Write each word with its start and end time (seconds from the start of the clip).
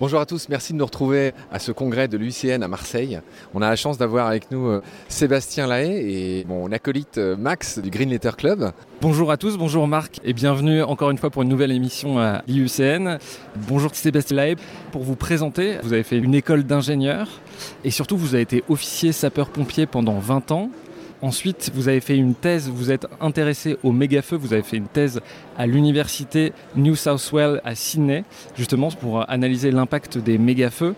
Bonjour 0.00 0.18
à 0.18 0.24
tous, 0.24 0.48
merci 0.48 0.72
de 0.72 0.78
nous 0.78 0.86
retrouver 0.86 1.34
à 1.52 1.58
ce 1.58 1.72
congrès 1.72 2.08
de 2.08 2.16
l'UCN 2.16 2.62
à 2.62 2.68
Marseille. 2.68 3.20
On 3.52 3.60
a 3.60 3.68
la 3.68 3.76
chance 3.76 3.98
d'avoir 3.98 4.28
avec 4.28 4.50
nous 4.50 4.66
euh, 4.66 4.82
Sébastien 5.10 5.66
Lahaye 5.66 6.40
et 6.40 6.44
mon 6.48 6.72
acolyte 6.72 7.18
euh, 7.18 7.36
Max 7.36 7.78
du 7.78 7.90
Green 7.90 8.08
Letter 8.08 8.30
Club. 8.34 8.72
Bonjour 9.02 9.30
à 9.30 9.36
tous, 9.36 9.58
bonjour 9.58 9.86
Marc 9.86 10.18
et 10.24 10.32
bienvenue 10.32 10.82
encore 10.82 11.10
une 11.10 11.18
fois 11.18 11.28
pour 11.28 11.42
une 11.42 11.50
nouvelle 11.50 11.70
émission 11.70 12.18
à 12.18 12.40
l'IUCN. 12.48 13.18
Bonjour 13.68 13.94
Sébastien 13.94 14.38
Lahaye, 14.38 14.56
pour 14.90 15.02
vous 15.02 15.16
présenter, 15.16 15.76
vous 15.82 15.92
avez 15.92 16.02
fait 16.02 16.16
une 16.16 16.34
école 16.34 16.64
d'ingénieur 16.64 17.28
et 17.84 17.90
surtout 17.90 18.16
vous 18.16 18.32
avez 18.32 18.42
été 18.44 18.64
officier 18.70 19.12
sapeur-pompier 19.12 19.84
pendant 19.84 20.18
20 20.18 20.50
ans. 20.52 20.70
Ensuite, 21.22 21.70
vous 21.74 21.88
avez 21.88 22.00
fait 22.00 22.16
une 22.16 22.34
thèse, 22.34 22.70
vous 22.70 22.90
êtes 22.90 23.06
intéressé 23.20 23.76
aux 23.82 23.92
méga-feux, 23.92 24.36
vous 24.36 24.54
avez 24.54 24.62
fait 24.62 24.78
une 24.78 24.88
thèse 24.88 25.20
à 25.58 25.66
l'université 25.66 26.54
New 26.76 26.96
South 26.96 27.30
Wales 27.32 27.60
à 27.62 27.74
Sydney, 27.74 28.24
justement 28.56 28.88
pour 28.90 29.28
analyser 29.30 29.70
l'impact 29.70 30.16
des 30.16 30.38
méga-feux. 30.38 30.94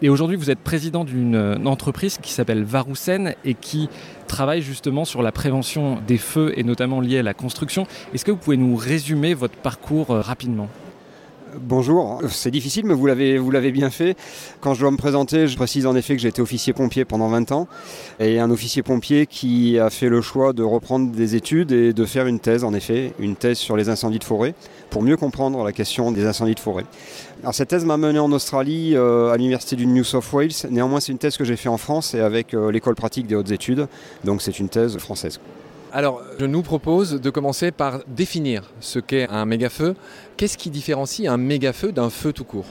Et 0.00 0.08
aujourd'hui, 0.08 0.36
vous 0.36 0.50
êtes 0.50 0.60
président 0.60 1.04
d'une 1.04 1.60
entreprise 1.66 2.16
qui 2.22 2.32
s'appelle 2.32 2.64
Varoussen 2.64 3.34
et 3.44 3.52
qui 3.52 3.90
travaille 4.26 4.62
justement 4.62 5.04
sur 5.04 5.22
la 5.22 5.32
prévention 5.32 5.98
des 6.06 6.18
feux 6.18 6.54
et 6.56 6.64
notamment 6.64 7.00
liée 7.02 7.18
à 7.18 7.22
la 7.22 7.34
construction. 7.34 7.86
Est-ce 8.14 8.24
que 8.24 8.30
vous 8.30 8.38
pouvez 8.38 8.56
nous 8.56 8.76
résumer 8.76 9.34
votre 9.34 9.56
parcours 9.56 10.10
euh, 10.10 10.20
rapidement? 10.20 10.68
Bonjour, 11.54 12.20
c'est 12.28 12.50
difficile 12.50 12.86
mais 12.86 12.94
vous 12.94 13.06
l'avez, 13.06 13.70
bien 13.70 13.88
fait. 13.88 14.16
Quand 14.60 14.74
je 14.74 14.80
dois 14.80 14.90
me 14.90 14.96
présenter, 14.96 15.46
je 15.46 15.56
précise 15.56 15.86
en 15.86 15.94
effet 15.94 16.16
que 16.16 16.20
j'ai 16.20 16.28
été 16.28 16.42
officier 16.42 16.72
pompier 16.72 17.04
pendant 17.04 17.28
20 17.28 17.52
ans 17.52 17.68
et 18.18 18.40
un 18.40 18.50
officier 18.50 18.82
pompier 18.82 19.26
qui 19.26 19.78
a 19.78 19.88
fait 19.88 20.08
le 20.08 20.20
choix 20.20 20.52
de 20.52 20.64
reprendre 20.64 21.12
des 21.12 21.36
études 21.36 21.70
et 21.70 21.92
de 21.92 22.04
faire 22.04 22.26
une 22.26 22.40
thèse 22.40 22.64
en 22.64 22.74
effet, 22.74 23.12
une 23.20 23.36
thèse 23.36 23.58
sur 23.58 23.76
les 23.76 23.88
incendies 23.88 24.18
de 24.18 24.24
forêt 24.24 24.54
pour 24.90 25.02
mieux 25.02 25.16
comprendre 25.16 25.62
la 25.62 25.72
question 25.72 26.10
des 26.10 26.26
incendies 26.26 26.56
de 26.56 26.60
forêt. 26.60 26.84
Alors 27.42 27.54
cette 27.54 27.68
thèse 27.68 27.84
m'a 27.84 27.96
mené 27.96 28.18
en 28.18 28.32
Australie 28.32 28.96
euh, 28.96 29.30
à 29.30 29.36
l'université 29.36 29.76
du 29.76 29.86
New 29.86 30.04
South 30.04 30.32
Wales. 30.32 30.50
Néanmoins, 30.70 30.98
c'est 30.98 31.12
une 31.12 31.18
thèse 31.18 31.36
que 31.36 31.44
j'ai 31.44 31.56
fait 31.56 31.68
en 31.68 31.78
France 31.78 32.14
et 32.14 32.20
avec 32.20 32.54
euh, 32.54 32.72
l'école 32.72 32.96
pratique 32.96 33.28
des 33.28 33.36
hautes 33.36 33.52
études. 33.52 33.86
Donc 34.24 34.42
c'est 34.42 34.58
une 34.58 34.68
thèse 34.68 34.98
française. 34.98 35.38
Alors, 35.96 36.20
je 36.38 36.44
nous 36.44 36.60
propose 36.60 37.22
de 37.22 37.30
commencer 37.30 37.70
par 37.70 38.00
définir 38.06 38.64
ce 38.80 38.98
qu'est 38.98 39.30
un 39.30 39.46
méga-feu. 39.46 39.94
Qu'est-ce 40.36 40.58
qui 40.58 40.68
différencie 40.68 41.26
un 41.26 41.38
méga-feu 41.38 41.90
d'un 41.90 42.10
feu 42.10 42.34
tout 42.34 42.44
court? 42.44 42.66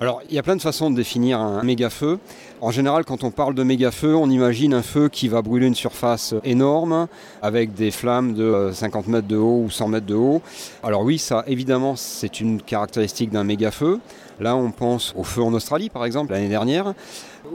Alors, 0.00 0.22
il 0.28 0.36
y 0.36 0.38
a 0.38 0.42
plein 0.44 0.54
de 0.54 0.62
façons 0.62 0.88
de 0.88 0.94
définir 0.94 1.40
un 1.40 1.64
méga 1.64 1.90
feu. 1.90 2.20
En 2.60 2.70
général, 2.70 3.04
quand 3.04 3.24
on 3.24 3.32
parle 3.32 3.56
de 3.56 3.64
méga 3.64 3.90
feu, 3.90 4.14
on 4.14 4.30
imagine 4.30 4.72
un 4.72 4.82
feu 4.82 5.08
qui 5.08 5.26
va 5.26 5.42
brûler 5.42 5.66
une 5.66 5.74
surface 5.74 6.32
énorme, 6.44 7.08
avec 7.42 7.74
des 7.74 7.90
flammes 7.90 8.34
de 8.34 8.70
50 8.72 9.08
mètres 9.08 9.26
de 9.26 9.36
haut 9.36 9.64
ou 9.64 9.70
100 9.70 9.88
mètres 9.88 10.06
de 10.06 10.14
haut. 10.14 10.42
Alors 10.84 11.02
oui, 11.02 11.18
ça, 11.18 11.42
évidemment, 11.48 11.96
c'est 11.96 12.40
une 12.40 12.62
caractéristique 12.62 13.30
d'un 13.30 13.42
méga 13.42 13.72
feu. 13.72 13.98
Là, 14.38 14.54
on 14.54 14.70
pense 14.70 15.12
au 15.16 15.24
feu 15.24 15.42
en 15.42 15.52
Australie, 15.54 15.90
par 15.90 16.04
exemple, 16.04 16.32
l'année 16.32 16.48
dernière. 16.48 16.94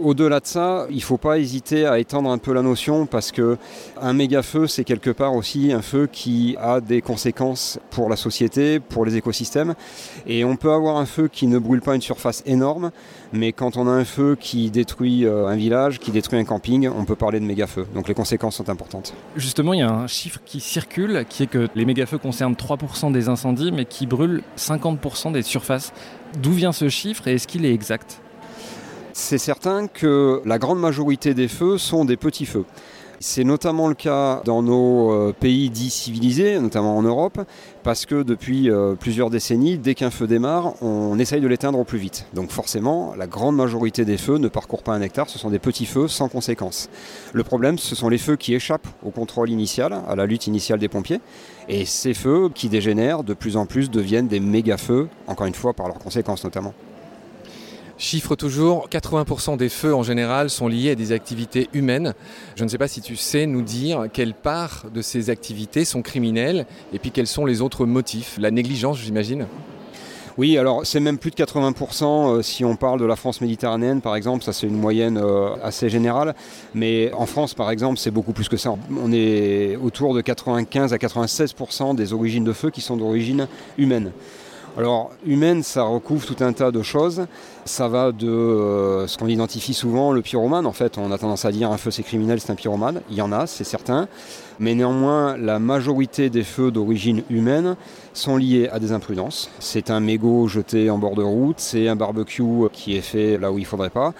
Au-delà 0.02 0.40
de 0.40 0.46
ça, 0.46 0.86
il 0.90 0.98
ne 0.98 1.02
faut 1.02 1.18
pas 1.18 1.40
hésiter 1.40 1.86
à 1.86 2.00
étendre 2.00 2.30
un 2.30 2.38
peu 2.38 2.54
la 2.54 2.62
notion 2.62 3.06
parce 3.06 3.32
que 3.32 3.58
un 4.00 4.14
méga 4.14 4.44
feu, 4.44 4.68
c'est 4.68 4.84
quelque 4.84 5.10
part 5.10 5.34
aussi 5.34 5.72
un 5.72 5.82
feu 5.82 6.08
qui 6.12 6.56
a 6.60 6.82
des 6.82 7.02
conséquences 7.02 7.80
pour 7.90 8.10
la 8.10 8.16
société, 8.16 8.80
pour 8.80 9.06
les 9.06 9.16
écosystèmes. 9.16 9.76
Et 10.28 10.44
on 10.44 10.56
peut 10.56 10.72
avoir 10.72 10.98
un 10.98 11.06
feu 11.06 11.28
qui 11.28 11.48
ne 11.48 11.58
brûle 11.58 11.82
pas 11.82 11.96
une 11.96 12.02
surface 12.02 12.44
énorme, 12.46 12.92
mais 13.34 13.54
quand 13.54 13.78
on 13.78 13.88
a 13.88 13.92
un 13.92 14.06
feu 14.06 14.38
qui 14.40 14.70
détruit 14.70 15.26
euh, 15.26 15.48
un 15.48 15.56
village, 15.56 16.00
qui 16.00 16.12
détruit 16.12 16.40
un 16.40 16.46
camping, 16.46 16.90
on 16.90 17.06
peut 17.06 17.16
parler 17.16 17.40
de 17.40 17.46
méga 17.46 17.66
feu. 17.66 17.86
Donc 17.96 18.08
les 18.08 18.14
conséquences 18.14 18.58
sont 18.58 18.70
importantes. 18.70 19.14
Justement, 19.36 19.74
il 19.74 19.80
y 19.80 19.84
a 19.84 19.92
un 19.92 20.08
chiffre 20.08 20.40
qui 20.46 20.60
circule, 20.60 21.26
qui 21.28 21.44
est 21.44 21.48
que 21.48 21.70
les 21.76 21.86
méga 21.86 22.06
feux 22.06 22.18
concernent 22.18 22.54
3% 22.54 23.12
des 23.12 23.30
incendies, 23.30 23.72
mais 23.72 23.86
qui 23.86 24.06
brûlent 24.06 24.44
50% 24.58 25.32
des 25.32 25.42
surfaces. 25.42 25.94
D'où 26.42 26.52
vient 26.52 26.72
ce 26.72 26.90
chiffre 26.90 27.28
et 27.28 27.36
est-ce 27.36 27.48
qu'il 27.48 27.66
est 27.66 27.74
exact? 27.74 28.22
C'est 29.18 29.40
certain 29.40 29.88
que 29.88 30.42
la 30.46 30.60
grande 30.60 30.80
majorité 30.80 31.34
des 31.34 31.48
feux 31.48 31.80
sont 31.80 32.06
des 32.06 32.18
petits 32.18 32.46
feux. 32.46 32.66
C'est 33.20 33.44
notamment 33.44 33.88
le 33.88 33.96
cas 33.96 34.44
dans 34.46 34.62
nos 34.62 35.12
euh, 35.12 35.34
pays 35.38 35.72
dits 35.72 35.90
civilisés, 35.90 36.60
notamment 36.60 36.96
en 36.96 37.02
Europe, 37.02 37.42
parce 37.82 38.06
que 38.06 38.22
depuis 38.22 38.70
euh, 38.70 38.94
plusieurs 38.94 39.32
décennies, 39.32 39.80
dès 39.80 39.96
qu'un 39.96 40.12
feu 40.12 40.28
démarre, 40.28 40.76
on 40.84 41.18
essaye 41.18 41.42
de 41.42 41.48
l'éteindre 41.48 41.80
au 41.80 41.84
plus 41.84 41.98
vite. 41.98 42.28
Donc 42.36 42.52
forcément, 42.52 43.16
la 43.18 43.26
grande 43.26 43.56
majorité 43.56 44.06
des 44.06 44.18
feux 44.18 44.38
ne 44.38 44.48
parcourent 44.50 44.84
pas 44.84 44.94
un 44.94 45.02
hectare, 45.02 45.28
ce 45.32 45.40
sont 45.40 45.50
des 45.50 45.58
petits 45.58 45.88
feux 45.88 46.08
sans 46.08 46.30
conséquence. 46.30 46.88
Le 47.34 47.44
problème, 47.44 47.80
ce 47.80 47.96
sont 47.96 48.10
les 48.10 48.20
feux 48.20 48.36
qui 48.36 48.54
échappent 48.54 48.88
au 49.04 49.10
contrôle 49.10 49.50
initial, 49.50 49.98
à 50.08 50.16
la 50.16 50.28
lutte 50.28 50.46
initiale 50.46 50.78
des 50.78 50.90
pompiers, 50.90 51.22
et 51.68 51.86
ces 51.86 52.14
feux 52.14 52.50
qui 52.54 52.70
dégénèrent 52.70 53.24
de 53.24 53.34
plus 53.34 53.58
en 53.58 53.66
plus 53.66 53.90
deviennent 53.90 54.28
des 54.28 54.40
méga 54.40 54.78
feux, 54.78 55.10
encore 55.26 55.48
une 55.48 55.56
fois 55.56 55.74
par 55.74 55.88
leurs 55.88 55.98
conséquences 55.98 56.44
notamment. 56.44 56.76
Chiffre 58.00 58.36
toujours, 58.36 58.88
80% 58.90 59.58
des 59.58 59.70
feux 59.70 59.96
en 59.96 60.04
général 60.04 60.52
sont 60.52 60.68
liés 60.68 60.92
à 60.92 60.96
des 60.96 61.14
activités 61.14 61.68
humaines. 61.74 62.14
Je 62.56 62.64
ne 62.64 62.70
sais 62.70 62.78
pas 62.78 62.88
si 62.88 63.02
tu 63.02 63.16
sais 63.16 63.48
nous 63.48 63.64
dire 63.64 64.06
quelle 64.14 64.36
part 64.36 64.86
de 64.94 65.02
ces 65.02 65.32
activités 65.32 65.84
sont 65.84 66.04
criminelles 66.04 66.68
et 66.94 67.00
puis 67.00 67.10
quels 67.10 67.26
sont 67.26 67.44
les 67.44 67.62
autres 67.62 67.88
motifs. 67.88 68.38
La 68.40 68.52
négligence, 68.52 69.00
j'imagine 69.00 69.48
oui, 70.38 70.60
alors 70.60 70.86
c'est 70.86 71.00
même 71.00 71.18
plus 71.18 71.32
de 71.32 71.36
80% 71.36 72.04
euh, 72.04 72.42
si 72.44 72.64
on 72.64 72.76
parle 72.76 73.00
de 73.00 73.06
la 73.06 73.16
France 73.16 73.42
méditerranéenne 73.42 74.02
par 74.02 74.16
exemple, 74.16 74.44
ça 74.44 74.54
c'est 74.54 74.68
une 74.68 74.78
moyenne 74.78 75.18
euh, 75.18 75.56
assez 75.64 75.90
générale, 75.90 76.36
mais 76.76 77.12
en 77.14 77.26
France 77.26 77.56
par 77.56 77.72
exemple 77.72 77.98
c'est 77.98 78.12
beaucoup 78.12 78.34
plus 78.34 78.48
que 78.48 78.56
ça. 78.56 78.76
On 79.04 79.12
est 79.12 79.76
autour 79.78 80.14
de 80.14 80.22
95 80.22 80.94
à 80.94 80.98
96% 80.98 81.96
des 81.96 82.14
origines 82.14 82.44
de 82.44 82.54
feu 82.54 82.70
qui 82.70 82.82
sont 82.82 82.98
d'origine 82.98 83.48
humaine. 83.80 84.12
Alors, 84.78 85.10
humaine, 85.26 85.64
ça 85.64 85.82
recouvre 85.82 86.24
tout 86.24 86.44
un 86.44 86.54
tas 86.54 86.70
de 86.70 86.84
choses. 86.84 87.26
Ça 87.66 87.88
va 87.88 88.12
de 88.12 88.30
euh, 88.30 89.08
ce 89.08 89.18
qu'on 89.18 89.28
identifie 89.28 89.74
souvent, 89.74 90.12
le 90.12 90.22
pyromane. 90.22 90.68
En 90.68 90.72
fait, 90.72 91.00
on 91.00 91.12
a 91.12 91.18
tendance 91.18 91.46
à 91.46 91.52
dire 91.52 91.72
un 91.72 91.78
feu 91.78 91.90
c'est 91.90 92.04
criminel, 92.04 92.40
c'est 92.40 92.52
un 92.52 92.56
pyromane. 92.56 93.02
Il 93.10 93.16
y 93.16 93.22
en 93.24 93.32
a, 93.32 93.48
c'est 93.48 93.64
certain. 93.64 94.08
Mais 94.60 94.76
néanmoins, 94.76 95.36
la 95.36 95.58
majorité 95.58 96.30
des 96.30 96.44
feux 96.44 96.70
d'origine 96.70 97.24
humaine 97.32 97.76
sont 98.14 98.38
liés 98.38 98.70
à 98.72 98.78
des 98.78 98.92
imprudences. 98.92 99.50
C'est 99.58 99.90
un 99.90 100.00
mégot 100.00 100.48
jeté 100.48 100.92
en 100.92 101.00
bord 101.00 101.16
de 101.16 101.24
route, 101.24 101.60
c'est 101.60 101.88
un 101.88 101.96
barbecue 101.96 102.70
qui 102.72 102.96
est 102.96 103.02
fait 103.02 103.40
là 103.40 103.52
où 103.52 103.58
il 103.58 103.64
ne 103.64 103.68
faudrait 103.68 103.90
pas. 103.90 104.14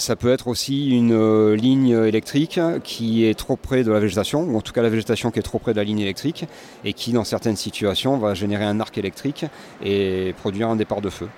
Ça 0.00 0.14
peut 0.14 0.30
être 0.30 0.46
aussi 0.46 0.90
une 0.90 1.12
euh, 1.12 1.56
ligne 1.56 1.88
électrique 1.88 2.60
qui 2.84 3.24
est 3.24 3.36
trop 3.36 3.56
près 3.56 3.82
de 3.82 3.90
la 3.90 3.98
végétation, 3.98 4.44
ou 4.44 4.56
en 4.56 4.60
tout 4.60 4.72
cas 4.72 4.80
la 4.80 4.90
végétation 4.90 5.32
qui 5.32 5.40
est 5.40 5.42
trop 5.42 5.58
près 5.58 5.72
de 5.72 5.76
la 5.76 5.82
ligne 5.82 5.98
électrique, 5.98 6.46
et 6.84 6.92
qui 6.92 7.10
dans 7.10 7.24
certaines 7.24 7.56
situations 7.56 8.16
va 8.16 8.32
générer 8.32 8.64
un 8.64 8.78
arc 8.78 8.96
électrique 8.96 9.46
et 9.84 10.34
produire 10.38 10.68
un 10.68 10.76
départ 10.76 11.00
de 11.00 11.10
feu. 11.10 11.28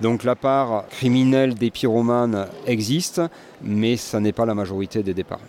Donc 0.00 0.24
la 0.24 0.34
part 0.34 0.88
criminelle 0.88 1.54
des 1.54 1.70
pyromanes 1.70 2.48
existe, 2.66 3.22
mais 3.62 3.96
ça 3.96 4.18
n'est 4.18 4.32
pas 4.32 4.46
la 4.46 4.54
majorité 4.56 5.04
des 5.04 5.14
départs. 5.14 5.40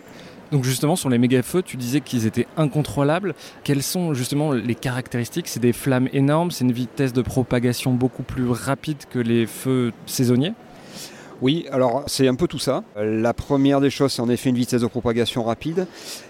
Donc 0.52 0.62
justement 0.62 0.94
sur 0.94 1.08
les 1.10 1.18
méga-feux, 1.18 1.62
tu 1.62 1.76
disais 1.76 2.00
qu'ils 2.00 2.26
étaient 2.26 2.46
incontrôlables. 2.56 3.34
Quelles 3.64 3.82
sont 3.82 4.14
justement 4.14 4.52
les 4.52 4.76
caractéristiques? 4.76 5.48
C'est 5.48 5.60
des 5.60 5.72
flammes 5.72 6.08
énormes, 6.12 6.52
c'est 6.52 6.64
une 6.64 6.72
vitesse 6.72 7.12
de 7.12 7.22
propagation 7.22 7.92
beaucoup 7.92 8.22
plus 8.22 8.48
rapide 8.48 8.98
que 9.10 9.18
les 9.18 9.46
feux 9.46 9.92
saisonniers? 10.06 10.52
Oui, 11.42 11.66
alors 11.70 12.04
c'est 12.06 12.28
un 12.28 12.34
peu 12.34 12.46
tout 12.46 12.58
ça. 12.58 12.84
La 12.96 13.32
première 13.32 13.80
des 13.80 13.90
choses, 13.90 14.12
c'est 14.12 14.22
en 14.22 14.28
effet 14.28 14.50
une 14.50 14.56
vitesse 14.56 14.82
de 14.82 14.86
propagation 14.86 15.42
rapide 15.42 15.86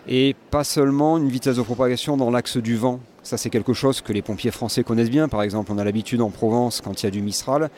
et 0.06 0.36
pas 0.50 0.62
seulement 0.62 1.18
une 1.18 1.28
vitesse 1.28 1.56
de 1.56 1.62
propagation 1.62 2.16
dans 2.16 2.30
l'axe 2.30 2.56
du 2.56 2.76
vent. 2.76 3.00
Ça, 3.22 3.36
c'est 3.36 3.50
quelque 3.50 3.72
chose 3.72 4.00
que 4.00 4.12
les 4.12 4.22
pompiers 4.22 4.50
français 4.50 4.84
connaissent 4.84 5.10
bien. 5.10 5.28
Par 5.28 5.42
exemple, 5.42 5.72
on 5.72 5.78
a 5.78 5.84
l'habitude 5.84 6.20
en 6.20 6.30
Provence, 6.30 6.80
quand 6.80 7.02
il 7.02 7.06
y 7.06 7.08
a 7.08 7.10
du 7.10 7.22
Mistral, 7.22 7.70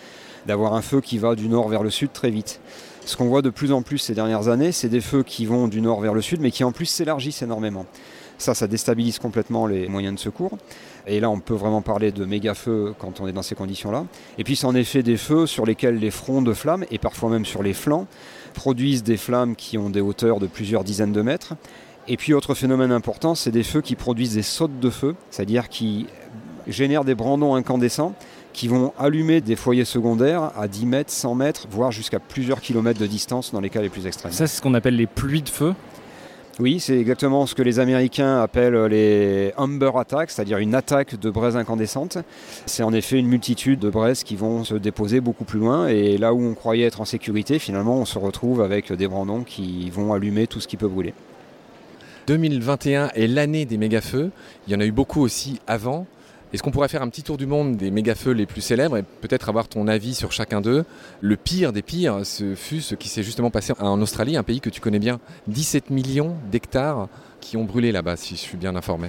d'avoir 0.46 0.74
un 0.74 0.82
feu 0.82 1.00
qui 1.00 1.18
va 1.18 1.34
du 1.34 1.48
nord 1.48 1.68
vers 1.68 1.82
le 1.82 1.90
sud 1.90 2.12
très 2.12 2.30
vite. 2.30 2.60
Ce 3.04 3.16
qu'on 3.16 3.26
voit 3.26 3.42
de 3.42 3.50
plus 3.50 3.72
en 3.72 3.82
plus 3.82 3.98
ces 3.98 4.14
dernières 4.14 4.48
années, 4.48 4.70
c'est 4.70 4.88
des 4.88 5.00
feux 5.00 5.22
qui 5.22 5.46
vont 5.46 5.68
du 5.68 5.80
nord 5.80 6.00
vers 6.00 6.14
le 6.14 6.22
sud, 6.22 6.40
mais 6.40 6.50
qui 6.50 6.64
en 6.64 6.70
plus 6.70 6.86
s'élargissent 6.86 7.42
énormément. 7.42 7.86
Ça, 8.42 8.54
ça 8.54 8.66
déstabilise 8.66 9.20
complètement 9.20 9.68
les 9.68 9.86
moyens 9.86 10.16
de 10.16 10.18
secours. 10.18 10.58
Et 11.06 11.20
là, 11.20 11.30
on 11.30 11.38
peut 11.38 11.54
vraiment 11.54 11.80
parler 11.80 12.10
de 12.10 12.24
méga 12.24 12.54
feux 12.54 12.92
quand 12.98 13.20
on 13.20 13.28
est 13.28 13.32
dans 13.32 13.42
ces 13.42 13.54
conditions-là. 13.54 14.04
Et 14.36 14.42
puis, 14.42 14.56
c'est 14.56 14.66
en 14.66 14.74
effet 14.74 15.04
des 15.04 15.16
feux 15.16 15.46
sur 15.46 15.64
lesquels 15.64 16.00
les 16.00 16.10
fronts 16.10 16.42
de 16.42 16.52
flammes, 16.52 16.84
et 16.90 16.98
parfois 16.98 17.30
même 17.30 17.44
sur 17.44 17.62
les 17.62 17.72
flancs, 17.72 18.08
produisent 18.52 19.04
des 19.04 19.16
flammes 19.16 19.54
qui 19.54 19.78
ont 19.78 19.90
des 19.90 20.00
hauteurs 20.00 20.40
de 20.40 20.48
plusieurs 20.48 20.82
dizaines 20.82 21.12
de 21.12 21.22
mètres. 21.22 21.54
Et 22.08 22.16
puis, 22.16 22.34
autre 22.34 22.54
phénomène 22.54 22.90
important, 22.90 23.36
c'est 23.36 23.52
des 23.52 23.62
feux 23.62 23.80
qui 23.80 23.94
produisent 23.94 24.34
des 24.34 24.42
sautes 24.42 24.80
de 24.80 24.90
feu, 24.90 25.14
c'est-à-dire 25.30 25.68
qui 25.68 26.06
génèrent 26.66 27.04
des 27.04 27.14
brandons 27.14 27.54
incandescents 27.54 28.12
qui 28.52 28.66
vont 28.66 28.92
allumer 28.98 29.40
des 29.40 29.54
foyers 29.56 29.84
secondaires 29.84 30.50
à 30.58 30.66
10 30.66 30.86
mètres, 30.86 31.12
100 31.12 31.36
mètres, 31.36 31.66
voire 31.70 31.92
jusqu'à 31.92 32.18
plusieurs 32.18 32.60
kilomètres 32.60 33.00
de 33.00 33.06
distance 33.06 33.52
dans 33.52 33.60
les 33.60 33.70
cas 33.70 33.80
les 33.80 33.88
plus 33.88 34.06
extrêmes. 34.06 34.32
Ça, 34.32 34.48
c'est 34.48 34.56
ce 34.56 34.62
qu'on 34.62 34.74
appelle 34.74 34.96
les 34.96 35.06
pluies 35.06 35.42
de 35.42 35.48
feu 35.48 35.74
oui, 36.62 36.78
c'est 36.78 36.96
exactement 36.96 37.44
ce 37.46 37.56
que 37.56 37.62
les 37.62 37.80
Américains 37.80 38.40
appellent 38.40 38.84
les 38.84 39.52
Humber 39.56 39.90
Attacks, 39.96 40.30
c'est-à-dire 40.30 40.58
une 40.58 40.76
attaque 40.76 41.18
de 41.18 41.28
braises 41.28 41.56
incandescentes. 41.56 42.18
C'est 42.66 42.84
en 42.84 42.92
effet 42.92 43.18
une 43.18 43.26
multitude 43.26 43.80
de 43.80 43.90
braises 43.90 44.22
qui 44.22 44.36
vont 44.36 44.62
se 44.62 44.76
déposer 44.76 45.20
beaucoup 45.20 45.42
plus 45.42 45.58
loin 45.58 45.88
et 45.88 46.18
là 46.18 46.32
où 46.32 46.40
on 46.40 46.54
croyait 46.54 46.86
être 46.86 47.00
en 47.00 47.04
sécurité, 47.04 47.58
finalement 47.58 47.96
on 47.96 48.04
se 48.04 48.16
retrouve 48.16 48.62
avec 48.62 48.92
des 48.92 49.08
brandons 49.08 49.42
qui 49.42 49.90
vont 49.90 50.12
allumer 50.12 50.46
tout 50.46 50.60
ce 50.60 50.68
qui 50.68 50.76
peut 50.76 50.86
brûler. 50.86 51.14
2021 52.28 53.08
est 53.08 53.26
l'année 53.26 53.64
des 53.64 53.76
méga-feux. 53.76 54.30
Il 54.68 54.72
y 54.72 54.76
en 54.76 54.80
a 54.80 54.84
eu 54.84 54.92
beaucoup 54.92 55.20
aussi 55.20 55.58
avant. 55.66 56.06
Est-ce 56.52 56.62
qu'on 56.62 56.70
pourrait 56.70 56.88
faire 56.88 57.00
un 57.00 57.08
petit 57.08 57.22
tour 57.22 57.38
du 57.38 57.46
monde 57.46 57.76
des 57.76 57.90
méga-feux 57.90 58.32
les 58.32 58.44
plus 58.44 58.60
célèbres 58.60 58.98
et 58.98 59.02
peut-être 59.02 59.48
avoir 59.48 59.68
ton 59.68 59.88
avis 59.88 60.14
sur 60.14 60.32
chacun 60.32 60.60
d'eux? 60.60 60.84
Le 61.22 61.36
pire 61.36 61.72
des 61.72 61.80
pires, 61.80 62.26
ce 62.26 62.54
fut 62.54 62.82
ce 62.82 62.94
qui 62.94 63.08
s'est 63.08 63.22
justement 63.22 63.50
passé 63.50 63.72
en 63.80 63.98
Australie, 64.02 64.36
un 64.36 64.42
pays 64.42 64.60
que 64.60 64.68
tu 64.68 64.82
connais 64.82 64.98
bien. 64.98 65.18
17 65.46 65.88
millions 65.88 66.36
d'hectares 66.50 67.08
qui 67.40 67.56
ont 67.56 67.64
brûlé 67.64 67.90
là-bas, 67.90 68.16
si 68.16 68.36
je 68.36 68.40
suis 68.40 68.58
bien 68.58 68.76
informé. 68.76 69.08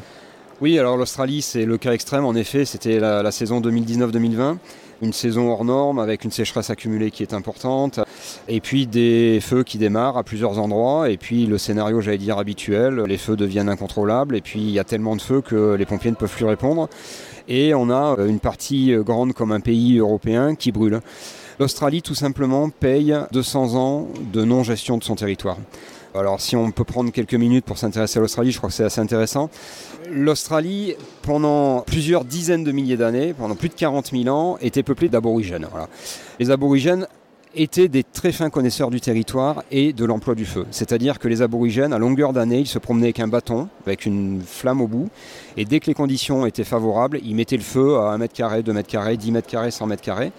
Oui, 0.62 0.80
alors 0.80 0.96
l'Australie, 0.96 1.42
c'est 1.42 1.66
le 1.66 1.78
cas 1.78 1.92
extrême. 1.92 2.24
En 2.24 2.34
effet, 2.34 2.64
c'était 2.64 3.00
la, 3.00 3.22
la 3.22 3.32
saison 3.32 3.60
2019-2020 3.60 4.58
une 5.04 5.14
saison 5.14 5.52
hors 5.52 5.66
norme 5.66 6.00
avec 6.00 6.24
une 6.24 6.32
sécheresse 6.32 6.70
accumulée 6.70 7.12
qui 7.12 7.24
est 7.24 7.34
importante, 7.34 8.00
et 8.48 8.62
puis 8.62 8.88
des 8.88 9.40
feux 9.42 9.64
qui 9.64 9.78
démarrent 9.78 10.18
à 10.18 10.24
plusieurs 10.24 10.60
endroits, 10.60 11.10
et 11.10 11.18
puis 11.18 11.46
le 11.46 11.58
scénario, 11.58 12.02
j'allais 12.02 12.18
dire, 12.18 12.38
habituel, 12.38 13.02
les 13.02 13.18
feux 13.18 13.36
deviennent 13.36 13.70
incontrôlables, 13.70 14.36
et 14.36 14.42
puis 14.42 14.62
il 14.62 14.72
y 14.72 14.80
a 14.80 14.84
tellement 14.84 15.16
de 15.16 15.22
feux 15.22 15.42
que 15.42 15.76
les 15.76 15.86
pompiers 15.86 16.12
ne 16.12 16.16
peuvent 16.16 16.34
plus 16.34 16.46
répondre, 16.46 16.90
et 17.48 17.74
on 17.74 17.90
a 17.90 18.18
une 18.28 18.40
partie 18.40 18.94
grande 19.00 19.34
comme 19.34 19.52
un 19.52 19.60
pays 19.60 19.98
européen 19.98 20.56
qui 20.56 20.72
brûle. 20.72 21.02
L'Australie, 21.60 22.02
tout 22.02 22.16
simplement, 22.16 22.70
paye 22.70 23.16
200 23.32 23.76
ans 23.76 24.08
de 24.32 24.44
non-gestion 24.44 24.98
de 24.98 25.04
son 25.04 25.16
territoire. 25.16 25.58
Alors 26.16 26.40
si 26.40 26.56
on 26.56 26.70
peut 26.70 26.84
prendre 26.84 27.12
quelques 27.12 27.34
minutes 27.34 27.66
pour 27.66 27.78
s'intéresser 27.80 28.20
à 28.20 28.22
l'Australie, 28.22 28.52
je 28.52 28.58
crois 28.58 28.70
que 28.70 28.76
c'est 28.76 28.84
assez 28.84 29.02
intéressant. 29.02 29.50
L'Australie, 30.12 30.96
pendant 31.24 31.82
plusieurs 31.82 32.24
dizaines 32.24 32.64
de 32.64 32.72
milliers 32.72 32.98
d'années, 32.98 33.34
pendant 33.34 33.56
plus 33.56 33.70
de 33.70 33.74
40 33.74 34.12
000 34.12 34.28
ans, 34.28 34.58
était 34.62 34.84
peuplée 34.84 35.10
d'aborigènes. 35.10 35.68
Les 36.40 36.52
aborigènes 36.52 37.08
étaient 37.56 37.88
des 37.88 38.04
très 38.04 38.32
fins 38.32 38.50
connaisseurs 38.50 38.90
du 38.90 39.02
territoire 39.02 39.64
et 39.72 39.94
de 39.94 40.06
l'emploi 40.06 40.36
du 40.36 40.46
feu. 40.46 40.66
C'est-à-dire 40.72 41.20
que 41.20 41.28
les 41.28 41.42
aborigènes, 41.42 41.94
à 41.94 41.98
longueur 41.98 42.34
d'année, 42.34 42.60
ils 42.60 42.68
se 42.68 42.80
promenaient 42.80 43.08
avec 43.08 43.20
un 43.20 43.28
bâton, 43.28 43.68
avec 43.86 44.06
une 44.06 44.42
flamme 44.46 44.82
au 44.82 44.88
bout, 44.88 45.10
et 45.58 45.66
dès 45.66 45.80
que 45.80 45.88
les 45.88 45.94
conditions 45.94 46.46
étaient 46.46 46.64
favorables, 46.64 47.20
ils 47.24 47.36
mettaient 47.36 47.58
le 47.58 47.64
feu 47.64 47.98
à 47.98 48.12
1 48.12 48.18
mètre 48.18 48.34
carré, 48.34 48.64
2 48.64 48.74
mètres 48.74 48.90
carrés, 48.90 49.18
10 49.18 49.32
mètres 49.32 49.48
carrés, 49.48 49.72
100 49.72 49.88
mètres 49.88 50.04
carrés. 50.04 50.32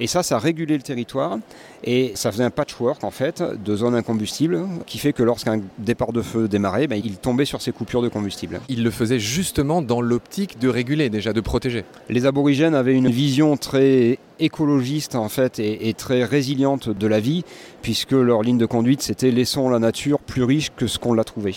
Et 0.00 0.06
ça, 0.06 0.22
ça 0.22 0.38
régulait 0.38 0.76
le 0.76 0.82
territoire 0.82 1.38
et 1.84 2.12
ça 2.14 2.32
faisait 2.32 2.44
un 2.44 2.50
patchwork 2.50 3.04
en 3.04 3.10
fait 3.10 3.42
de 3.42 3.76
zones 3.76 3.94
incombustibles 3.94 4.60
qui 4.86 4.98
fait 4.98 5.12
que 5.12 5.22
lorsqu'un 5.22 5.60
départ 5.78 6.12
de 6.12 6.22
feu 6.22 6.48
démarrait, 6.48 6.86
ben, 6.86 7.00
il 7.02 7.16
tombait 7.16 7.44
sur 7.44 7.60
ces 7.60 7.72
coupures 7.72 8.02
de 8.02 8.08
combustible. 8.08 8.60
Il 8.68 8.82
le 8.82 8.90
faisait 8.90 9.18
justement 9.18 9.82
dans 9.82 10.00
l'optique 10.00 10.58
de 10.58 10.68
réguler, 10.68 11.10
déjà 11.10 11.32
de 11.32 11.40
protéger. 11.40 11.84
Les 12.08 12.26
aborigènes 12.26 12.74
avaient 12.74 12.94
une 12.94 13.10
vision 13.10 13.56
très 13.56 14.18
écologiste 14.40 15.14
en 15.14 15.28
fait 15.28 15.58
et, 15.58 15.88
et 15.88 15.94
très 15.94 16.24
résiliente 16.24 16.88
de 16.88 17.06
la 17.06 17.20
vie 17.20 17.44
puisque 17.82 18.12
leur 18.12 18.42
ligne 18.42 18.58
de 18.58 18.66
conduite 18.66 19.02
c'était 19.02 19.30
laissons 19.30 19.68
la 19.68 19.78
nature 19.78 20.18
plus 20.18 20.42
riche 20.42 20.72
que 20.76 20.86
ce 20.86 20.98
qu'on 20.98 21.14
l'a 21.14 21.24
trouvée. 21.24 21.54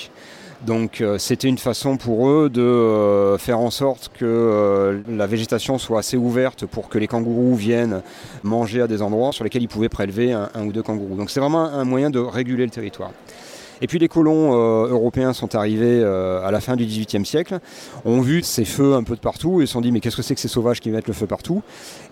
Donc 0.65 1.01
euh, 1.01 1.17
c'était 1.19 1.47
une 1.47 1.59
façon 1.59 1.97
pour 1.97 2.29
eux 2.29 2.49
de 2.49 2.61
euh, 2.61 3.37
faire 3.37 3.59
en 3.59 3.69
sorte 3.69 4.09
que 4.17 4.25
euh, 4.25 5.01
la 5.07 5.27
végétation 5.27 5.77
soit 5.77 5.99
assez 5.99 6.17
ouverte 6.17 6.65
pour 6.65 6.89
que 6.89 6.97
les 6.97 7.07
kangourous 7.07 7.55
viennent 7.55 8.01
manger 8.43 8.81
à 8.81 8.87
des 8.87 9.01
endroits 9.03 9.31
sur 9.31 9.43
lesquels 9.43 9.61
ils 9.61 9.67
pouvaient 9.67 9.89
prélever 9.89 10.33
un, 10.33 10.49
ou 10.65 10.71
deux 10.71 10.81
kangourous. 10.81 11.15
Donc 11.15 11.29
c'est 11.29 11.39
vraiment 11.39 11.65
un 11.65 11.83
moyen 11.85 12.09
de 12.09 12.19
réguler 12.19 12.65
le 12.65 12.71
territoire. 12.71 13.11
Et 13.81 13.87
puis 13.87 13.99
les 13.99 14.07
colons 14.07 14.53
euh, 14.53 14.87
européens 14.87 15.33
sont 15.33 15.55
arrivés 15.55 16.01
euh, 16.01 16.45
à 16.45 16.51
la 16.51 16.59
fin 16.59 16.75
du 16.75 16.85
XVIIIe 16.85 17.25
siècle, 17.25 17.59
ont 18.05 18.21
vu 18.21 18.41
ces 18.41 18.65
feux 18.65 18.95
un 18.95 19.03
peu 19.03 19.15
de 19.15 19.19
partout 19.19 19.61
et 19.61 19.65
se 19.65 19.73
sont 19.73 19.81
dit 19.81 19.91
mais 19.91 19.99
qu'est-ce 19.99 20.15
que 20.15 20.21
c'est 20.21 20.35
que 20.35 20.41
ces 20.41 20.47
sauvages 20.47 20.79
qui 20.79 20.89
mettent 20.89 21.07
le 21.07 21.13
feu 21.13 21.27
partout? 21.27 21.61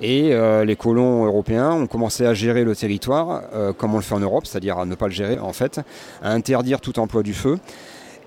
Et 0.02 0.34
euh, 0.34 0.64
les 0.66 0.76
colons 0.76 1.26
européens 1.26 1.72
ont 1.72 1.88
commencé 1.88 2.26
à 2.26 2.34
gérer 2.34 2.64
le 2.64 2.76
territoire 2.76 3.44
comme 3.78 3.94
on 3.94 3.98
le 3.98 4.04
fait 4.04 4.16
en 4.16 4.20
Europe, 4.20 4.46
c'est-à-dire 4.46 4.78
à 4.78 4.86
ne 4.86 4.96
pas 4.96 5.08
le 5.08 5.14
gérer 5.14 5.40
en 5.40 5.54
fait, 5.54 5.80
à 6.22 6.32
interdire 6.32 6.82
tout 6.82 7.00
emploi 7.00 7.24
du 7.24 7.34
feu. 7.34 7.58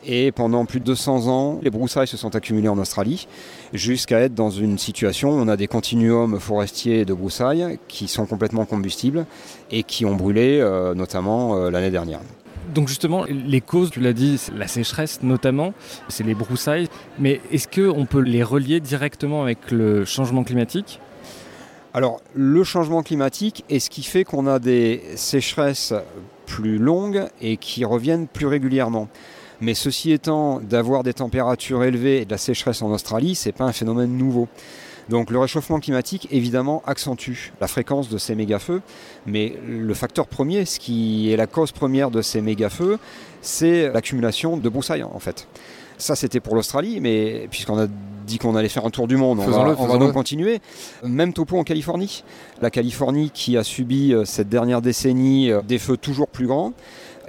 Et 0.05 0.33
pendant 0.33 0.65
plus 0.65 0.81
de 0.81 0.85
200 0.85 1.27
ans, 1.29 1.61
les 1.63 1.71
broussailles 1.71 2.07
se 2.07 2.17
sont 2.17 2.37
accumulées 2.37 2.69
en 2.69 2.79
Australie, 2.79 3.27
jusqu'à 3.73 4.21
être 4.21 4.35
dans 4.35 4.51
une 4.51 4.79
situation 4.79 5.31
où 5.31 5.41
on 5.41 5.49
a 5.49 5.57
des 5.57 5.67
continuums 5.67 6.39
forestiers 6.39 7.05
de 7.05 7.15
broussailles 7.15 7.79
qui 7.89 8.09
sont 8.09 8.27
complètement 8.27 8.65
combustibles 8.65 9.27
et 9.71 9.83
qui 9.83 10.05
ont 10.05 10.15
brûlé, 10.15 10.61
euh, 10.61 10.95
notamment 10.95 11.57
euh, 11.57 11.71
l'année 11.71 11.91
dernière. 11.91 12.21
Donc 12.75 12.89
justement, 12.89 13.25
les 13.29 13.61
causes, 13.61 13.91
tu 13.91 14.01
l'as 14.01 14.13
dit, 14.13 14.41
la 14.55 14.69
sécheresse 14.69 15.23
notamment, 15.23 15.73
c'est 16.09 16.25
les 16.25 16.35
broussailles. 16.35 16.89
Mais 17.19 17.41
est-ce 17.51 17.67
qu'on 17.67 18.05
peut 18.05 18.21
les 18.21 18.43
relier 18.43 18.81
directement 18.81 19.43
avec 19.43 19.71
le 19.71 20.05
changement 20.05 20.45
climatique? 20.45 21.01
Alors, 21.95 22.21
le 22.35 22.63
changement 22.65 23.03
climatique 23.03 23.65
est 23.71 23.79
ce 23.79 23.89
qui 23.89 24.03
fait 24.03 24.25
qu'on 24.25 24.47
a 24.47 24.59
des 24.59 25.03
sécheresses 25.17 25.95
plus 26.47 26.79
longues 26.79 27.25
et 27.41 27.57
qui 27.57 27.85
reviennent 27.85 28.27
plus 28.27 28.47
régulièrement. 28.47 29.09
Mais 29.61 29.75
ceci 29.75 30.13
étant, 30.13 30.61
d'avoir 30.61 31.03
des 31.03 31.15
températures 31.15 31.83
élevées 31.83 32.23
et 32.23 32.25
de 32.25 32.31
la 32.31 32.39
sécheresse 32.39 32.83
en 32.83 32.91
Australie, 32.91 33.35
ce 33.35 33.49
n'est 33.49 33.53
pas 33.53 33.65
un 33.65 33.73
phénomène 33.73 34.17
nouveau. 34.17 34.49
Donc 35.09 35.31
le 35.31 35.39
réchauffement 35.39 35.81
climatique, 35.81 36.29
évidemment, 36.31 36.83
accentue 36.87 37.53
la 37.61 37.67
fréquence 37.67 38.09
de 38.09 38.19
ces 38.19 38.35
méga-feux, 38.35 38.83
mais 39.27 39.55
le 39.67 39.95
facteur 39.95 40.27
premier, 40.27 40.65
ce 40.65 40.79
qui 40.79 41.33
est 41.33 41.37
la 41.37 41.47
cause 41.47 41.73
première 41.73 42.11
de 42.11 42.21
ces 42.21 42.41
méga-feux, 42.41 42.99
c'est 43.41 43.91
l'accumulation 43.91 44.59
de 44.59 44.69
broussailles, 44.69 45.03
en 45.03 45.19
fait. 45.19 45.49
Ça, 45.97 46.15
c'était 46.15 46.41
pour 46.41 46.55
l'Australie, 46.55 47.01
mais 47.01 47.49
puisqu'on 47.51 47.79
a 47.79 47.87
dit 48.27 48.39
qu'on 48.39 48.55
allait 48.55 48.69
faire 48.69 48.85
un 48.85 48.91
tour 48.91 49.09
du 49.09 49.17
monde, 49.17 49.41
on 49.41 49.51
va, 49.51 49.75
on 49.79 49.87
va 49.87 49.99
donc 49.99 50.13
continuer. 50.13 50.61
Même 51.03 51.33
topo 51.33 51.59
en 51.59 51.65
Californie. 51.65 52.23
La 52.61 52.71
Californie 52.71 53.31
qui 53.31 53.57
a 53.57 53.65
subi 53.65 54.15
cette 54.25 54.49
dernière 54.49 54.83
décennie 54.83 55.51
des 55.67 55.79
feux 55.79 55.97
toujours 55.97 56.29
plus 56.29 56.47
grands. 56.47 56.73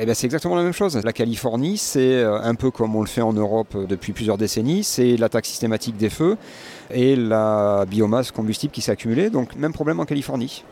Eh 0.01 0.06
ben, 0.06 0.16
c'est 0.16 0.25
exactement 0.28 0.56
la 0.56 0.63
même 0.63 0.72
chose. 0.72 0.96
La 1.04 1.12
Californie, 1.12 1.78
c'est 1.78 2.24
un 2.24 2.56
peu 2.56 2.72
comme 2.72 2.96
on 2.96 3.01
le 3.01 3.07
fait 3.07 3.19
en 3.19 3.34
Europe 3.34 3.75
depuis 3.86 4.13
plusieurs 4.13 4.38
décennies, 4.38 4.86
c'est 4.86 5.18
l'attaque 5.18 5.46
systématique 5.46 5.98
des 5.98 6.10
feux 6.10 6.38
et 6.90 7.18
la 7.18 7.84
biomasse 7.86 8.31
combustible 8.31 8.72
qui 8.72 8.80
s'est 8.80 8.94
accumulée. 8.94 9.30
Donc 9.30 9.57
même 9.57 9.74
problème 9.74 10.00
en 10.00 10.06
Californie. 10.06 10.63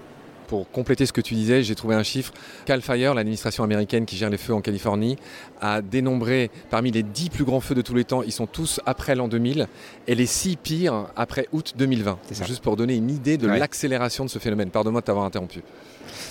Pour 0.47 0.71
compléter 0.71 1.05
ce 1.05 1.11
que 1.11 1.19
tu 1.19 1.33
disais, 1.33 1.61
j'ai 1.61 1.75
trouvé 1.75 1.95
un 1.95 2.03
chiffre. 2.03 2.33
Cal 2.65 2.81
Fire, 2.81 3.13
l'administration 3.13 3.63
américaine 3.65 4.05
qui 4.05 4.15
gère 4.15 4.29
les 4.29 4.38
feux 4.38 4.53
en 4.53 4.61
Californie, 4.61 5.17
a 5.59 5.81
dénombré 5.81 6.49
parmi 6.69 6.91
les 6.91 7.03
10 7.03 7.29
plus 7.29 7.44
grands 7.44 7.59
feux 7.59 7.75
de 7.75 7.81
tous 7.81 7.94
les 7.94 8.05
temps, 8.05 8.23
ils 8.23 8.31
sont 8.31 8.47
tous 8.47 8.79
après 8.85 9.15
l'an 9.15 9.27
2000, 9.27 9.67
et 10.07 10.15
les 10.15 10.25
6 10.25 10.55
pires 10.55 11.07
après 11.15 11.47
août 11.51 11.73
2020. 11.77 12.19
C'est 12.31 12.47
juste 12.47 12.63
pour 12.63 12.77
donner 12.77 12.95
une 12.95 13.09
idée 13.09 13.38
de 13.38 13.47
ouais. 13.47 13.59
l'accélération 13.59 14.23
de 14.23 14.29
ce 14.29 14.39
phénomène. 14.39 14.69
Pardonne-moi 14.69 15.01
de 15.01 15.05
t'avoir 15.05 15.25
interrompu. 15.25 15.61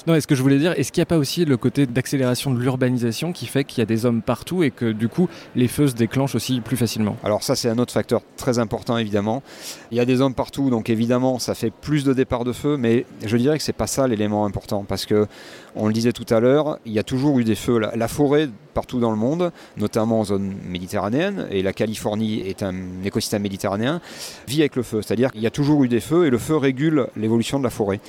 Non, 0.07 0.15
est-ce 0.15 0.27
que 0.27 0.35
je 0.35 0.43
voulais 0.43 0.59
dire, 0.59 0.73
est-ce 0.77 0.93
qu'il 0.93 1.01
n'y 1.01 1.05
a 1.05 1.07
pas 1.07 1.19
aussi 1.19 1.45
le 1.45 1.57
côté 1.57 1.87
d'accélération 1.87 2.53
de 2.53 2.61
l'urbanisation 2.61 3.33
qui 3.33 3.47
fait 3.47 3.65
qu'il 3.65 3.79
y 3.79 3.83
a 3.83 3.87
des 3.87 4.07
hommes 4.07 4.23
partout 4.23 4.63
et 4.63 4.71
que 4.71 4.93
du 4.93 5.09
coup 5.09 5.29
les 5.55 5.69
feux 5.69 5.89
se 5.89 5.95
déclenchent 5.95 6.35
aussi 6.35 6.61
plus 6.61 6.77
facilement? 6.77 7.17
Alors 7.23 7.43
ça 7.43 7.57
c'est 7.57 7.69
un 7.69 7.79
autre 7.79 7.93
facteur 7.93 8.23
très 8.37 8.59
important 8.59 8.97
évidemment. 8.99 9.43
Il 9.91 9.97
y 9.97 10.01
a 10.01 10.05
des 10.05 10.21
hommes 10.21 10.35
partout 10.35 10.71
donc 10.71 10.91
évidemment 10.91 11.39
ça 11.39 11.55
fait 11.55 11.71
plus 11.71 12.05
de 12.05 12.13
départs 12.13 12.45
de 12.45 12.53
feu 12.53 12.77
mais 12.77 13.05
je 13.25 13.37
dirais 13.37 13.59
que 13.59 13.65
c'est 13.65 13.73
pas 13.73 13.87
ça 13.87 14.06
l'élément 14.07 14.45
important 14.45 14.85
parce 14.87 15.07
que 15.07 15.27
on 15.75 15.87
le 15.87 15.93
disait 15.93 16.13
tout 16.13 16.27
à 16.33 16.41
l'heure, 16.41 16.79
il 16.87 16.93
y 16.93 16.99
a 16.99 17.03
toujours 17.03 17.39
eu 17.39 17.45
des 17.45 17.55
feux. 17.55 17.79
La, 17.79 18.09
forêt 18.09 18.49
partout 18.75 18.99
dans 18.99 19.11
le 19.11 19.17
monde, 19.17 19.53
notamment 19.77 20.21
en 20.21 20.25
zone 20.25 20.55
méditerranéenne, 20.67 21.47
et 21.51 21.63
la 21.63 21.73
Californie 21.73 22.41
est 22.41 22.63
un 22.63 22.75
écosystème 23.05 23.43
méditerranéen, 23.43 24.01
vit 24.49 24.61
avec 24.61 24.77
le 24.77 24.83
feu. 24.83 25.03
C'est-à-dire 25.03 25.31
qu'il 25.33 25.43
y 25.43 25.47
a 25.47 25.51
toujours 25.51 25.85
eu 25.85 25.89
des 25.89 26.01
feux 26.01 26.27
et 26.27 26.31
le 26.31 26.39
feu 26.39 26.57
régule 26.57 27.09
l'évolution 27.17 27.59
de 27.59 27.65
la 27.65 27.71
forêt. 27.71 28.01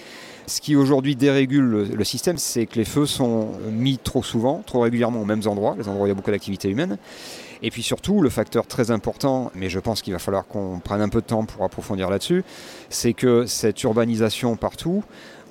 Ce 0.46 0.62
qui 0.62 0.78
aujourd'hui 0.78 1.18
dérégule 1.18 1.66
le, 1.66 1.84
le 1.84 2.04
système, 2.06 2.38
c'est 2.38 2.68
que 2.68 2.80
les 2.80 2.86
feux 2.86 3.06
sont 3.06 3.50
mis 3.70 3.98
trop 3.98 4.24
souvent, 4.24 4.64
trop 4.66 4.80
régulièrement 4.80 5.22
aux 5.22 5.26
mêmes 5.26 5.46
endroits, 5.46 5.76
les 5.78 5.90
endroits 5.90 6.04
où 6.04 6.06
il 6.06 6.10
y 6.10 6.12
a 6.12 6.16
beaucoup 6.16 6.32
d'activité 6.32 6.70
humaine. 6.70 6.98
Et 7.62 7.72
puis 7.72 7.84
surtout, 7.84 8.22
le 8.22 8.30
facteur 8.30 8.68
très 8.68 8.92
important, 8.92 9.52
mais 9.56 9.70
je 9.70 9.80
pense 9.80 10.02
qu'il 10.02 10.14
va 10.14 10.20
falloir 10.20 10.46
qu'on 10.48 10.80
prenne 10.80 11.02
un 11.02 11.10
peu 11.10 11.22
de 11.22 11.26
temps 11.26 11.46
pour 11.46 11.64
approfondir 11.64 12.10
là-dessus, 12.10 12.44
c'est 12.90 13.14
que 13.14 13.46
cette 13.46 13.82
urbanisation 13.84 14.56
partout 14.56 15.04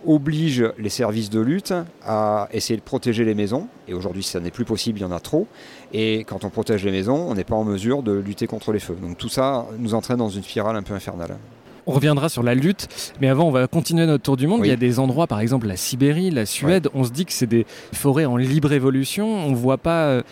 oblige 0.06 0.64
les 0.78 0.88
services 0.88 1.30
de 1.30 1.40
lutte 1.40 1.75
à 2.04 2.48
essayer 2.52 2.76
de 2.76 2.82
protéger 2.82 3.25
les 3.25 3.34
maisons. 3.34 3.68
Et 3.88 3.94
aujourd'hui, 3.94 4.22
ça 4.22 4.40
n'est 4.40 4.50
plus 4.50 4.64
possible, 4.64 4.98
il 4.98 5.02
y 5.02 5.04
en 5.04 5.12
a 5.12 5.20
trop. 5.20 5.46
Et 5.92 6.25
quand 6.25 6.44
on 6.44 6.50
protège 6.50 6.84
les 6.84 6.90
maisons, 6.90 7.26
on 7.28 7.34
n'est 7.34 7.44
pas 7.44 7.56
en 7.56 7.64
mesure 7.64 8.02
de 8.02 8.12
lutter 8.12 8.46
contre 8.46 8.72
les 8.72 8.78
feux. 8.78 8.96
Donc 9.00 9.18
tout 9.18 9.28
ça 9.28 9.66
nous 9.78 9.94
entraîne 9.94 10.18
dans 10.18 10.28
une 10.28 10.42
spirale 10.42 10.76
un 10.76 10.82
peu 10.82 10.94
infernale. 10.94 11.36
On 11.88 11.92
reviendra 11.92 12.28
sur 12.28 12.42
la 12.42 12.54
lutte, 12.54 12.88
mais 13.20 13.28
avant, 13.28 13.44
on 13.44 13.52
va 13.52 13.68
continuer 13.68 14.06
notre 14.06 14.25
tour 14.25 14.36
du 14.36 14.48
monde. 14.48 14.60
Oui. 14.60 14.66
Il 14.66 14.70
y 14.70 14.75
a 14.75 14.76
des 14.76 14.98
endroits, 14.98 15.28
par 15.28 15.38
exemple 15.38 15.68
la 15.68 15.76
Sibérie, 15.76 16.30
la 16.30 16.44
Suède, 16.44 16.86
ouais. 16.86 16.92
on 16.94 17.04
se 17.04 17.10
dit 17.10 17.25
que 17.25 17.32
c'est 17.32 17.46
des 17.46 17.64
forêts 17.92 18.25
en 18.25 18.36
libre 18.36 18.72
évolution. 18.72 19.28
On 19.28 19.50
ne 19.50 19.56
voit 19.56 19.78
pas 19.78 20.22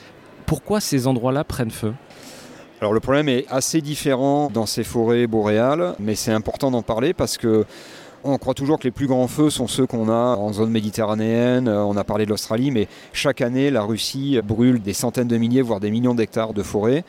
pourquoi 0.47 0.81
ces 0.81 1.07
endroits-là 1.07 1.45
prennent 1.45 1.71
feu? 1.71 1.95
Alors 2.81 2.93
le 2.93 3.01
problème 3.01 3.29
est 3.29 3.47
assez 3.49 3.81
différent 3.81 4.51
dans 4.53 4.67
ces 4.67 4.85
forêts 4.85 5.27
boréales, 5.27 5.95
mais 5.99 6.15
c'est 6.17 6.33
important 6.33 6.71
d'en 6.71 6.83
parler 6.83 7.15
parce 7.15 7.39
que 7.39 7.65
on 8.25 8.39
croit 8.39 8.55
toujours 8.55 8.79
que 8.79 8.85
les 8.85 8.91
plus 8.91 9.07
grands 9.07 9.29
feux 9.29 9.51
sont 9.51 9.67
ceux 9.67 9.87
qu'on 9.87 10.09
a 10.09 10.37
en 10.37 10.53
zone 10.53 10.71
méditerranéenne. 10.71 11.69
On 11.69 11.97
a 11.97 12.05
parlé 12.05 12.25
de 12.25 12.31
l'Australie, 12.31 12.71
mais 12.71 12.89
chaque 13.13 13.41
année, 13.41 13.71
la 13.71 13.83
Russie 13.83 14.41
brûle 14.43 14.81
des 14.81 14.95
centaines 14.95 15.29
de 15.29 15.37
milliers, 15.37 15.63
voire 15.63 15.81
des 15.81 15.91
millions 15.91 16.15
d'hectares 16.15 16.55
de 16.55 16.63
forêts. 16.63 17.05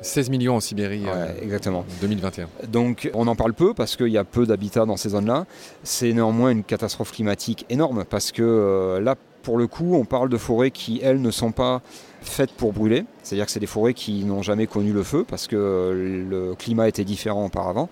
16 0.00 0.30
millions 0.30 0.56
en 0.56 0.60
Sibérie 0.60 1.04
ouais, 1.04 1.10
euh, 1.12 1.42
exactement. 1.42 1.84
2021. 2.00 2.48
Donc 2.68 3.10
on 3.14 3.26
en 3.26 3.34
parle 3.34 3.52
peu 3.52 3.74
parce 3.74 3.96
qu'il 3.96 4.08
y 4.08 4.18
a 4.18 4.24
peu 4.24 4.46
d'habitats 4.46 4.86
dans 4.86 4.96
ces 4.96 5.10
zones-là. 5.10 5.46
C'est 5.82 6.12
néanmoins 6.12 6.50
une 6.50 6.62
catastrophe 6.62 7.12
climatique 7.12 7.66
énorme 7.68 8.04
parce 8.08 8.30
que 8.30 8.42
euh, 8.42 9.00
là, 9.00 9.16
pour 9.42 9.58
le 9.58 9.66
coup, 9.66 9.94
on 9.94 10.04
parle 10.04 10.28
de 10.28 10.36
forêts 10.36 10.70
qui, 10.70 11.00
elles, 11.02 11.20
ne 11.20 11.30
sont 11.30 11.52
pas 11.52 11.80
faites 12.20 12.52
pour 12.52 12.72
brûler. 12.72 13.04
C'est-à-dire 13.22 13.46
que 13.46 13.52
c'est 13.52 13.60
des 13.60 13.66
forêts 13.66 13.94
qui 13.94 14.24
n'ont 14.24 14.42
jamais 14.42 14.66
connu 14.66 14.92
le 14.92 15.02
feu 15.02 15.24
parce 15.26 15.46
que 15.46 16.26
le 16.28 16.54
climat 16.54 16.88
était 16.88 17.04
différent 17.04 17.46
auparavant. 17.46 17.88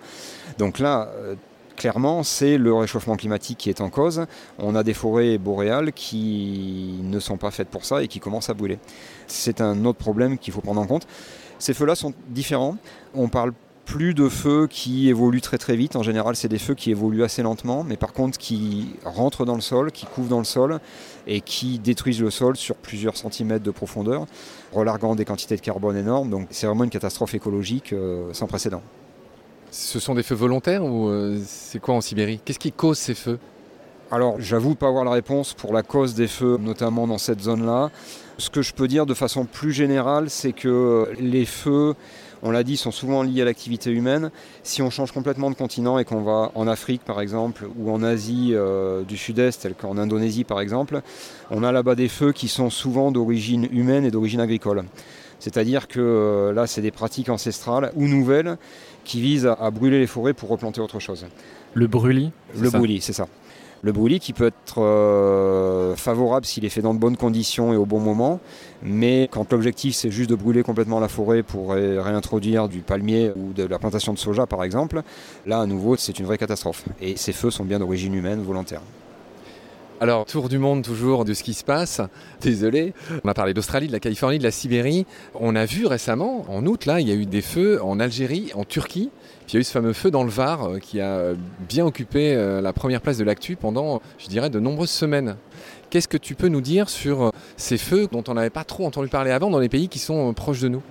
Donc 0.59 0.79
là, 0.79 1.09
euh, 1.15 1.35
clairement, 1.77 2.23
c'est 2.23 2.57
le 2.57 2.73
réchauffement 2.73 3.15
climatique 3.15 3.59
qui 3.59 3.69
est 3.69 3.79
en 3.79 3.89
cause. 3.89 4.25
On 4.59 4.75
a 4.75 4.83
des 4.83 4.93
forêts 4.93 5.37
boréales 5.37 5.93
qui 5.93 6.99
ne 7.03 7.19
sont 7.19 7.37
pas 7.37 7.51
faites 7.51 7.69
pour 7.69 7.85
ça 7.85 8.03
et 8.03 8.09
qui 8.09 8.19
commencent 8.19 8.49
à 8.49 8.53
brûler. 8.53 8.79
C'est 9.27 9.61
un 9.61 9.85
autre 9.85 9.99
problème 9.99 10.37
qu'il 10.37 10.53
faut 10.53 10.61
prendre 10.61 10.81
en 10.81 10.87
compte. 10.87 11.07
Ces 11.59 11.73
feux-là 11.73 11.95
sont 11.95 12.13
différents. 12.29 12.77
On 13.13 13.29
parle 13.29 13.53
plus 13.85 14.13
de 14.13 14.27
feux 14.27 14.67
qui 14.69 15.07
évoluent 15.07 15.41
très 15.41 15.57
très 15.57 15.77
vite. 15.77 15.95
En 15.95 16.03
général, 16.03 16.35
c'est 16.35 16.49
des 16.49 16.59
feux 16.59 16.75
qui 16.75 16.91
évoluent 16.91 17.23
assez 17.23 17.41
lentement, 17.41 17.85
mais 17.85 17.95
par 17.95 18.11
contre 18.11 18.37
qui 18.37 18.95
rentrent 19.05 19.45
dans 19.45 19.55
le 19.55 19.61
sol, 19.61 19.93
qui 19.93 20.05
couvrent 20.05 20.27
dans 20.27 20.39
le 20.39 20.43
sol 20.43 20.79
et 21.25 21.39
qui 21.39 21.79
détruisent 21.79 22.21
le 22.21 22.29
sol 22.29 22.57
sur 22.57 22.75
plusieurs 22.75 23.15
centimètres 23.15 23.63
de 23.63 23.71
profondeur, 23.71 24.25
relarguant 24.73 25.15
des 25.15 25.23
quantités 25.23 25.55
de 25.55 25.61
carbone 25.61 25.95
énormes. 25.95 26.29
Donc 26.29 26.47
c'est 26.51 26.67
vraiment 26.67 26.83
une 26.83 26.89
catastrophe 26.89 27.33
écologique 27.33 27.93
euh, 27.93 28.33
sans 28.33 28.47
précédent. 28.47 28.81
Ce 29.79 29.99
sont 29.99 30.15
des 30.15 30.23
feux 30.23 30.33
volontaires 30.33 30.83
ou 30.83 31.07
euh, 31.07 31.39
c'est 31.45 31.79
quoi 31.79 31.93
en 31.93 32.01
Sibérie? 32.01 32.39
Qu'est-ce 32.43 32.57
qui 32.57 32.71
cause 32.71 32.97
ces 32.97 33.13
feux? 33.13 33.37
Alors 34.09 34.41
j'avoue 34.41 34.73
pas 34.73 34.87
avoir 34.87 35.05
la 35.05 35.11
réponse 35.11 35.53
pour 35.53 35.71
la 35.71 35.83
cause 35.83 36.15
des 36.15 36.27
feux, 36.27 36.57
notamment 36.59 37.05
dans 37.05 37.19
cette 37.19 37.41
zone-là. 37.41 37.91
Ce 38.39 38.49
que 38.49 38.63
je 38.63 38.73
peux 38.73 38.87
dire 38.87 39.05
de 39.05 39.13
façon 39.13 39.45
plus 39.45 39.71
générale, 39.71 40.31
c'est 40.31 40.51
que 40.51 41.11
les 41.19 41.45
feux 41.45 41.93
on 42.41 42.49
l'a 42.49 42.63
dit, 42.63 42.75
sont 42.75 42.91
souvent 42.91 43.21
liés 43.21 43.43
à 43.43 43.45
l'activité 43.45 43.91
humaine. 43.91 44.31
Si 44.63 44.81
on 44.81 44.89
change 44.89 45.11
complètement 45.11 45.51
de 45.51 45.55
continent 45.55 45.99
et 45.99 46.05
qu'on 46.05 46.21
va 46.21 46.51
en 46.55 46.67
Afrique 46.67 47.03
par 47.05 47.21
exemple, 47.21 47.67
ou 47.77 47.91
en 47.91 48.01
Asie 48.01 48.53
euh, 48.53 49.03
du 49.03 49.15
Sud-Est, 49.15 49.61
tel 49.61 49.75
qu'en 49.75 49.97
Indonésie 49.97 50.43
par 50.43 50.59
exemple, 50.59 51.01
on 51.51 51.63
a 51.63 51.71
là-bas 51.71 51.93
des 51.93 52.09
feux 52.09 52.31
qui 52.31 52.47
sont 52.47 52.71
souvent 52.71 53.11
d'origine 53.11 53.67
humaine 53.71 54.05
et 54.05 54.11
d'origine 54.11 54.39
agricole. 54.39 54.85
C'est-à-dire 55.39 55.87
que 55.87 55.99
euh, 55.99 56.53
là, 56.53 56.67
c'est 56.67 56.81
des 56.81 56.91
pratiques 56.91 57.29
ancestrales 57.29 57.91
ou 57.95 58.07
nouvelles 58.07 58.57
qui 59.03 59.21
visent 59.21 59.47
à, 59.47 59.71
brûler 59.71 59.99
les 59.99 60.07
forêts 60.07 60.33
pour 60.33 60.49
replanter 60.49 60.81
autre 60.81 60.99
chose. 60.99 61.25
Le 61.73 61.87
brûlis 61.87 62.31
Le 62.59 62.69
brûlis, 62.69 63.01
c'est 63.01 63.13
ça. 63.13 63.27
Le 63.83 63.91
brûlis 63.91 64.19
qui 64.19 64.33
peut 64.33 64.47
être 64.47 64.81
euh, 64.81 65.95
favorable 65.95 66.45
s'il 66.45 66.65
est 66.65 66.69
fait 66.69 66.81
dans 66.81 66.95
de 66.95 66.99
bonnes 66.99 67.15
conditions 67.15 67.73
et 67.73 67.77
au 67.77 67.85
bon 67.85 67.99
moment, 67.99 68.39
mais 68.81 69.29
quand 69.31 69.51
l'objectif 69.51 69.93
c'est 69.93 70.09
juste 70.09 70.31
de 70.31 70.35
brûler 70.35 70.63
complètement 70.63 70.99
la 70.99 71.07
forêt 71.07 71.43
pour 71.43 71.73
réintroduire 71.73 72.69
du 72.69 72.79
palmier 72.79 73.31
ou 73.35 73.53
de 73.53 73.63
la 73.63 73.77
plantation 73.77 74.13
de 74.13 74.17
soja 74.17 74.47
par 74.47 74.63
exemple, 74.63 75.03
là 75.45 75.59
à 75.59 75.67
nouveau 75.67 75.95
c'est 75.95 76.17
une 76.17 76.25
vraie 76.25 76.39
catastrophe. 76.39 76.85
Et 77.01 77.17
ces 77.17 77.33
feux 77.33 77.51
sont 77.51 77.65
bien 77.65 77.77
d'origine 77.77 78.15
humaine 78.15 78.41
volontaire. 78.41 78.81
Alors, 79.99 80.25
tour 80.25 80.47
du 80.47 80.59
monde 80.59 80.83
toujours 80.83 81.25
de 81.25 81.33
ce 81.33 81.41
qui 81.41 81.55
se 81.55 81.63
passe. 81.63 82.01
Désolé. 82.39 82.93
On 83.23 83.29
a 83.29 83.33
parlé 83.33 83.55
d'Australie, 83.55 83.87
de 83.87 83.91
la 83.91 83.99
Californie, 83.99 84.37
de 84.37 84.43
la 84.43 84.51
Sibérie. 84.51 85.07
On 85.33 85.55
a 85.55 85.65
vu 85.65 85.87
récemment, 85.87 86.45
en 86.49 86.63
août, 86.67 86.85
là, 86.85 87.01
il 87.01 87.09
y 87.09 87.11
a 87.11 87.15
eu 87.15 87.25
des 87.25 87.41
feux 87.41 87.81
en 87.83 87.99
Algérie, 87.99 88.51
en 88.53 88.63
Turquie. 88.63 89.09
Puis 89.47 89.53
il 89.53 89.55
y 89.55 89.57
a 89.57 89.61
eu 89.61 89.63
ce 89.63 89.71
fameux 89.71 89.93
feu 89.93 90.11
dans 90.11 90.23
le 90.23 90.29
Var 90.29 90.65
euh, 90.65 90.77
qui 90.77 91.01
a 91.01 91.31
bien 91.67 91.83
occupé 91.83 92.35
euh, 92.35 92.61
la 92.61 92.73
première 92.73 93.01
place 93.01 93.17
de 93.17 93.23
l'actu 93.23 93.55
pendant, 93.55 93.99
je 94.19 94.27
dirais, 94.27 94.51
de 94.51 94.59
nombreuses 94.59 94.91
semaines. 94.91 95.35
Qu'est-ce 95.89 96.07
que 96.07 96.17
tu 96.17 96.35
peux 96.35 96.49
nous 96.49 96.61
dire 96.61 96.89
sur 96.89 97.23
euh, 97.23 97.29
ces 97.55 97.79
feux 97.79 98.07
dont 98.11 98.23
on 98.27 98.35
n'avait 98.35 98.51
pas 98.51 98.65
trop 98.65 98.85
entendu 98.85 99.07
parler 99.07 99.31
avant 99.31 99.49
dans 99.49 99.59
les 99.59 99.69
pays 99.69 99.89
qui 99.89 99.97
sont 99.97 100.31
proches 100.33 100.61
de 100.61 100.67
nous? 100.67 100.83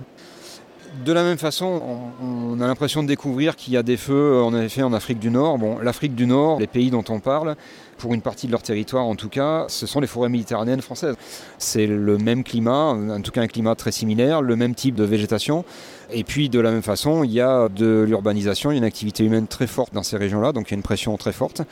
De 1.05 1.13
la 1.13 1.23
même 1.23 1.37
façon, 1.37 1.83
on, 2.23 2.61
a 2.61 2.67
l'impression 2.67 3.03
de 3.03 3.09
découvrir 3.09 3.55
qu'il 3.55 3.75
y 3.75 3.77
a 3.77 3.83
des 3.83 3.99
feux 3.99 4.41
en 4.43 4.59
effet 4.59 4.83
en 4.83 4.95
Afrique 4.95 5.19
du 5.19 5.31
Nord. 5.31 5.59
Bon, 5.59 5.79
l'Afrique 5.79 6.15
du 6.15 6.27
Nord, 6.27 6.59
les 6.59 6.67
pays 6.67 6.91
dont 6.91 7.05
on 7.11 7.21
parle, 7.21 7.55
pour 7.99 8.15
une 8.15 8.23
partie 8.23 8.47
de 8.47 8.53
leur 8.53 8.63
territoire 8.63 9.05
en 9.05 9.17
tout 9.17 9.29
cas, 9.29 9.67
ce 9.69 9.87
sont 9.87 10.01
les 10.01 10.07
forêts 10.07 10.29
méditerranéennes 10.29 10.83
françaises. 10.83 11.17
C'est 11.59 11.87
le 11.87 12.19
même 12.19 12.45
climat, 12.45 12.91
en 12.91 13.21
tout 13.21 13.31
cas 13.31 13.43
un 13.43 13.47
climat 13.47 13.75
très 13.75 13.93
similaire, 13.93 14.43
le 14.43 14.57
même 14.57 14.75
type 14.75 14.95
de 14.95 15.05
végétation. 15.05 15.65
Et 16.11 16.23
puis 16.23 16.49
de 16.49 16.61
la 16.61 16.71
même 16.71 16.83
façon, 16.83 17.25
il 17.25 17.33
y 17.33 17.41
a 17.41 17.69
de 17.69 18.05
l'urbanisation, 18.07 18.71
il 18.71 18.75
y 18.75 18.77
a 18.77 18.79
une 18.79 18.85
activité 18.85 19.25
humaine 19.25 19.49
très 19.49 19.67
forte 19.67 19.93
dans 19.93 20.03
ces 20.03 20.17
régions-là, 20.17 20.53
donc 20.53 20.69
il 20.69 20.73
y 20.73 20.75
a 20.75 20.77
une 20.77 20.83
pression 20.83 21.17
très 21.17 21.33
forte. 21.33 21.63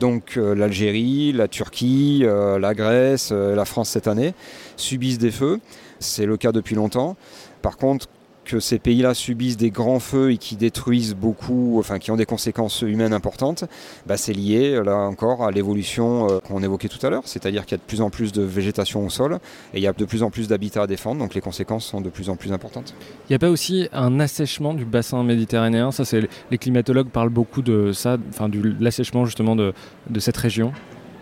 Donc 0.00 0.36
euh, 0.36 0.54
l'Algérie, 0.54 1.32
la 1.32 1.48
Turquie, 1.48 2.20
euh, 2.24 2.58
la 2.58 2.74
Grèce, 2.74 3.30
euh, 3.32 3.54
la 3.54 3.64
France 3.64 3.90
cette 3.90 4.08
année 4.08 4.34
subissent 4.76 5.18
des 5.18 5.30
feux. 5.30 5.60
C'est 6.00 6.26
le 6.26 6.36
cas 6.36 6.52
depuis 6.52 6.74
longtemps. 6.74 7.16
Par 7.62 7.76
contre, 7.76 8.08
que 8.48 8.60
ces 8.60 8.78
pays-là 8.78 9.12
subissent 9.12 9.58
des 9.58 9.70
grands 9.70 10.00
feux 10.00 10.32
et 10.32 10.38
qui 10.38 10.56
détruisent 10.56 11.14
beaucoup, 11.14 11.76
enfin 11.78 11.98
qui 11.98 12.10
ont 12.10 12.16
des 12.16 12.24
conséquences 12.24 12.80
humaines 12.80 13.12
importantes, 13.12 13.64
bah, 14.06 14.16
c'est 14.16 14.32
lié 14.32 14.80
là 14.82 14.96
encore 14.96 15.44
à 15.44 15.50
l'évolution 15.50 16.28
euh, 16.28 16.38
qu'on 16.40 16.62
évoquait 16.62 16.88
tout 16.88 17.04
à 17.06 17.10
l'heure, 17.10 17.22
c'est-à-dire 17.26 17.66
qu'il 17.66 17.72
y 17.72 17.74
a 17.74 17.78
de 17.78 17.86
plus 17.86 18.00
en 18.00 18.08
plus 18.08 18.32
de 18.32 18.42
végétation 18.42 19.04
au 19.04 19.10
sol 19.10 19.38
et 19.74 19.78
il 19.78 19.82
y 19.82 19.86
a 19.86 19.92
de 19.92 20.04
plus 20.06 20.22
en 20.22 20.30
plus 20.30 20.48
d'habitats 20.48 20.82
à 20.82 20.86
défendre, 20.86 21.20
donc 21.20 21.34
les 21.34 21.42
conséquences 21.42 21.84
sont 21.84 22.00
de 22.00 22.08
plus 22.08 22.30
en 22.30 22.36
plus 22.36 22.50
importantes. 22.50 22.94
Il 23.28 23.32
n'y 23.32 23.36
a 23.36 23.38
pas 23.38 23.50
aussi 23.50 23.88
un 23.92 24.18
assèchement 24.18 24.72
du 24.72 24.86
bassin 24.86 25.22
méditerranéen? 25.22 25.90
Ça, 25.90 26.06
c'est 26.06 26.26
les 26.50 26.58
climatologues 26.58 27.10
parlent 27.10 27.28
beaucoup 27.28 27.60
de 27.60 27.92
ça, 27.92 28.16
enfin 28.30 28.48
de 28.48 28.74
l'assèchement 28.80 29.26
justement 29.26 29.56
de, 29.56 29.74
de 30.08 30.20
cette 30.20 30.36
région. 30.38 30.72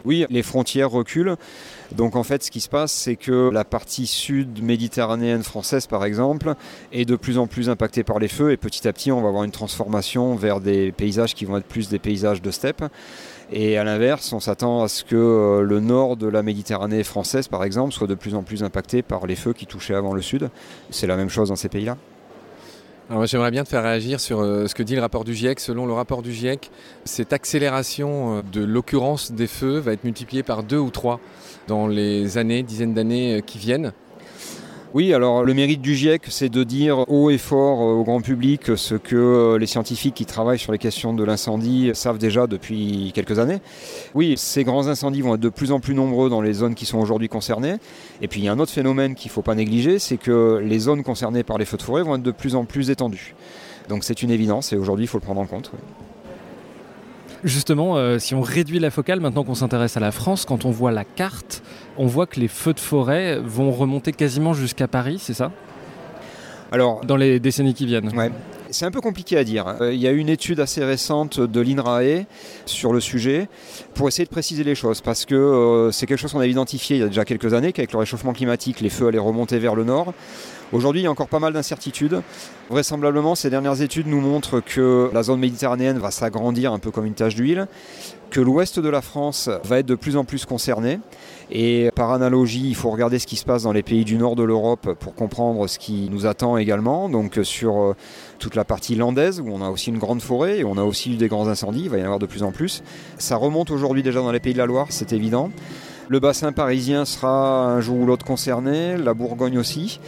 Oui, 0.06 0.24
les 0.30 0.44
frontières 0.44 0.88
reculent. 0.88 1.34
Donc 1.90 2.14
en 2.14 2.22
fait, 2.22 2.44
ce 2.44 2.52
qui 2.52 2.60
se 2.60 2.68
passe, 2.68 2.92
c'est 2.92 3.16
que 3.16 3.50
la 3.50 3.64
partie 3.64 4.06
sud 4.06 4.62
méditerranéenne 4.62 5.42
française, 5.42 5.88
par 5.88 6.04
exemple, 6.04 6.54
est 6.92 7.04
de 7.04 7.16
plus 7.16 7.38
en 7.38 7.48
plus 7.48 7.68
impactée 7.68 8.04
par 8.04 8.20
les 8.20 8.28
feux 8.28 8.52
et 8.52 8.56
petit 8.56 8.86
à 8.86 8.92
petit, 8.92 9.10
on 9.10 9.20
va 9.20 9.28
avoir 9.28 9.42
une 9.42 9.50
transformation 9.50 10.36
vers 10.36 10.60
des 10.60 10.92
paysages 10.92 11.34
qui 11.34 11.44
vont 11.44 11.56
être 11.56 11.66
plus 11.66 11.88
des 11.88 11.98
paysages 11.98 12.40
de 12.40 12.52
steppe. 12.52 12.84
Et 13.50 13.78
à 13.78 13.84
l'inverse, 13.84 14.32
on 14.32 14.38
s'attend 14.38 14.84
à 14.84 14.88
ce 14.88 15.02
que 15.02 15.16
euh, 15.16 15.62
le 15.62 15.80
nord 15.80 16.16
de 16.16 16.28
la 16.28 16.44
Méditerranée 16.44 17.02
française, 17.02 17.48
par 17.48 17.64
exemple, 17.64 17.92
soit 17.92 18.06
de 18.06 18.14
plus 18.14 18.36
en 18.36 18.44
plus 18.44 18.62
impacté 18.62 19.02
par 19.02 19.26
les 19.26 19.36
feux 19.36 19.54
qui 19.54 19.66
touchaient 19.66 19.94
avant 19.94 20.14
le 20.14 20.22
sud. 20.22 20.50
C'est 20.90 21.08
la 21.08 21.16
même 21.16 21.30
chose 21.30 21.48
dans 21.48 21.56
ces 21.56 21.68
pays-là. 21.68 21.96
J'aimerais 23.08 23.52
bien 23.52 23.62
te 23.62 23.68
faire 23.68 23.84
réagir 23.84 24.18
sur 24.18 24.40
euh, 24.40 24.66
ce 24.66 24.74
que 24.74 24.82
dit 24.82 24.96
le 24.96 25.00
rapport 25.00 25.22
du 25.22 25.32
GIEC. 25.32 25.60
Selon 25.60 25.86
le 25.86 25.92
rapport 25.92 26.22
du 26.22 26.32
GIEC, 26.32 26.72
cette 27.04 27.32
accélération 27.32 28.38
euh, 28.38 28.42
de 28.42 28.64
l'occurrence 28.64 29.30
des 29.30 29.46
feux 29.46 29.78
va 29.78 29.92
être 29.92 30.02
multipliée 30.02 30.42
par 30.42 30.64
deux 30.64 30.78
ou 30.78 30.90
trois 30.90 31.20
dans 31.68 31.86
les 31.86 32.36
années, 32.36 32.64
dizaines 32.64 32.94
d'années 32.94 33.36
euh, 33.36 33.40
qui 33.40 33.58
viennent. 33.58 33.92
Oui, 34.94 35.12
alors 35.12 35.44
le 35.44 35.52
mérite 35.52 35.82
du 35.82 35.94
GIEC, 35.94 36.22
c'est 36.28 36.48
de 36.48 36.64
dire 36.64 37.10
haut 37.10 37.28
et 37.28 37.38
fort 37.38 37.80
au 37.80 38.02
grand 38.04 38.20
public 38.20 38.76
ce 38.76 38.94
que 38.94 39.56
les 39.58 39.66
scientifiques 39.66 40.14
qui 40.14 40.24
travaillent 40.24 40.58
sur 40.58 40.72
les 40.72 40.78
questions 40.78 41.12
de 41.12 41.22
l'incendie 41.24 41.90
savent 41.92 42.18
déjà 42.18 42.46
depuis 42.46 43.10
quelques 43.14 43.38
années. 43.38 43.58
Oui, 44.14 44.34
ces 44.38 44.64
grands 44.64 44.86
incendies 44.86 45.20
vont 45.20 45.34
être 45.34 45.40
de 45.40 45.48
plus 45.48 45.72
en 45.72 45.80
plus 45.80 45.94
nombreux 45.94 46.30
dans 46.30 46.40
les 46.40 46.54
zones 46.54 46.74
qui 46.74 46.86
sont 46.86 46.98
aujourd'hui 46.98 47.28
concernées. 47.28 47.76
Et 48.22 48.28
puis 48.28 48.40
il 48.40 48.44
y 48.44 48.48
a 48.48 48.52
un 48.52 48.58
autre 48.58 48.72
phénomène 48.72 49.14
qu'il 49.16 49.28
ne 49.28 49.32
faut 49.32 49.42
pas 49.42 49.54
négliger, 49.54 49.98
c'est 49.98 50.16
que 50.16 50.62
les 50.64 50.78
zones 50.78 51.02
concernées 51.02 51.42
par 51.42 51.58
les 51.58 51.64
feux 51.64 51.76
de 51.76 51.82
forêt 51.82 52.02
vont 52.02 52.14
être 52.14 52.22
de 52.22 52.30
plus 52.30 52.54
en 52.54 52.64
plus 52.64 52.88
étendues. 52.88 53.34
Donc 53.88 54.04
c'est 54.04 54.22
une 54.22 54.30
évidence 54.30 54.72
et 54.72 54.76
aujourd'hui 54.76 55.04
il 55.04 55.08
faut 55.08 55.18
le 55.18 55.24
prendre 55.24 55.40
en 55.40 55.46
compte. 55.46 55.72
Justement, 57.44 57.96
euh, 57.96 58.18
si 58.18 58.34
on 58.34 58.40
réduit 58.40 58.78
la 58.78 58.90
focale, 58.90 59.20
maintenant 59.20 59.44
qu'on 59.44 59.54
s'intéresse 59.54 59.96
à 59.96 60.00
la 60.00 60.10
France, 60.10 60.44
quand 60.44 60.64
on 60.64 60.70
voit 60.70 60.90
la 60.90 61.04
carte, 61.04 61.62
on 61.96 62.06
voit 62.06 62.26
que 62.26 62.40
les 62.40 62.48
feux 62.48 62.72
de 62.72 62.80
forêt 62.80 63.38
vont 63.38 63.70
remonter 63.70 64.12
quasiment 64.12 64.52
jusqu'à 64.54 64.88
Paris, 64.88 65.18
c'est 65.20 65.34
ça? 65.34 65.52
Alors, 66.72 67.04
dans 67.04 67.16
les 67.16 67.38
décennies 67.38 67.74
qui 67.74 67.86
viennent. 67.86 68.10
C'est 68.70 68.84
un 68.84 68.90
peu 68.90 69.00
compliqué 69.00 69.36
à 69.36 69.44
dire. 69.44 69.76
Euh, 69.80 69.92
il 69.92 70.00
y 70.00 70.08
a 70.08 70.10
une 70.10 70.28
étude 70.28 70.60
assez 70.60 70.84
récente 70.84 71.40
de 71.40 71.60
l'INRAE 71.60 72.24
sur 72.64 72.92
le 72.92 73.00
sujet 73.00 73.48
pour 73.94 74.08
essayer 74.08 74.24
de 74.24 74.30
préciser 74.30 74.64
les 74.64 74.74
choses 74.74 75.00
parce 75.00 75.24
que 75.24 75.34
euh, 75.34 75.92
c'est 75.92 76.06
quelque 76.06 76.18
chose 76.18 76.32
qu'on 76.32 76.40
a 76.40 76.46
identifié 76.46 76.96
il 76.96 77.00
y 77.00 77.02
a 77.02 77.08
déjà 77.08 77.24
quelques 77.24 77.54
années 77.54 77.72
qu'avec 77.72 77.92
le 77.92 77.98
réchauffement 77.98 78.32
climatique, 78.32 78.80
les 78.80 78.90
feux 78.90 79.06
allaient 79.06 79.18
remonter 79.18 79.58
vers 79.58 79.74
le 79.74 79.84
nord. 79.84 80.14
Aujourd'hui, 80.72 81.02
il 81.02 81.04
y 81.04 81.06
a 81.06 81.10
encore 81.10 81.28
pas 81.28 81.38
mal 81.38 81.52
d'incertitudes. 81.52 82.22
Vraisemblablement, 82.70 83.36
ces 83.36 83.50
dernières 83.50 83.82
études 83.82 84.08
nous 84.08 84.20
montrent 84.20 84.60
que 84.60 85.10
la 85.12 85.22
zone 85.22 85.38
méditerranéenne 85.38 85.98
va 85.98 86.10
s'agrandir 86.10 86.72
un 86.72 86.80
peu 86.80 86.90
comme 86.90 87.06
une 87.06 87.14
tache 87.14 87.36
d'huile, 87.36 87.68
que 88.30 88.40
l'ouest 88.40 88.78
de 88.80 88.88
la 88.88 89.00
France 89.00 89.48
va 89.64 89.78
être 89.78 89.86
de 89.86 89.94
plus 89.94 90.16
en 90.16 90.24
plus 90.24 90.44
concerné. 90.44 91.00
Et 91.50 91.90
par 91.94 92.10
analogie, 92.10 92.68
il 92.68 92.74
faut 92.74 92.90
regarder 92.90 93.18
ce 93.18 93.26
qui 93.26 93.36
se 93.36 93.44
passe 93.44 93.62
dans 93.62 93.72
les 93.72 93.84
pays 93.84 94.04
du 94.04 94.16
nord 94.16 94.34
de 94.34 94.42
l'Europe 94.42 94.94
pour 94.98 95.14
comprendre 95.14 95.68
ce 95.68 95.78
qui 95.78 96.08
nous 96.10 96.26
attend 96.26 96.56
également. 96.56 97.08
Donc 97.08 97.38
sur 97.44 97.80
euh, 97.80 97.96
toute 98.38 98.56
la 98.56 98.64
partie 98.64 98.96
landaise, 98.96 99.40
où 99.40 99.48
on 99.48 99.62
a 99.62 99.70
aussi 99.70 99.90
une 99.90 99.98
grande 99.98 100.20
forêt 100.20 100.58
et 100.58 100.64
on 100.64 100.76
a 100.76 100.82
aussi 100.82 101.12
eu 101.12 101.16
des 101.16 101.28
grands 101.28 101.46
incendies, 101.46 101.84
il 101.84 101.90
va 101.90 101.98
y 101.98 102.02
en 102.02 102.06
avoir 102.06 102.18
de 102.18 102.26
plus 102.26 102.42
en 102.42 102.50
plus. 102.50 102.82
Ça 103.18 103.36
remonte 103.36 103.70
aujourd'hui 103.70 104.02
déjà 104.02 104.20
dans 104.20 104.32
les 104.32 104.40
pays 104.40 104.54
de 104.54 104.58
la 104.58 104.66
Loire, 104.66 104.88
c'est 104.90 105.12
évident. 105.12 105.50
Le 106.08 106.20
bassin 106.20 106.52
parisien 106.52 107.04
sera 107.04 107.66
un 107.66 107.80
jour 107.80 107.98
ou 107.98 108.06
l'autre 108.06 108.24
concerné, 108.24 108.96
la 108.96 109.14
Bourgogne 109.14 109.58
aussi. 109.58 110.00